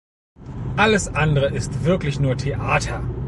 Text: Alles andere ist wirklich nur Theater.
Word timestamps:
Alles 0.77 1.09
andere 1.09 1.53
ist 1.55 1.83
wirklich 1.85 2.19
nur 2.19 2.35
Theater. 2.35 3.03